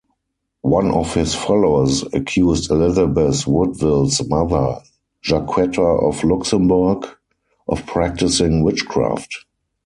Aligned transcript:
One 0.63 0.89
of 0.93 1.13
his 1.13 1.35
followers 1.35 2.03
accused 2.11 2.71
Elizabeth 2.71 3.45
Woodville's 3.45 4.27
mother, 4.27 4.81
Jacquetta 5.23 6.03
of 6.07 6.23
Luxembourg, 6.23 7.05
of 7.67 7.85
practising 7.85 8.63
witchcraft. 8.63 9.45